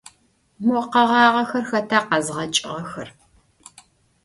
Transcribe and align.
Mo 0.65 0.81
kheğağexer 0.91 1.63
xeta 1.69 1.99
khezğeç'ığexer? 2.07 3.07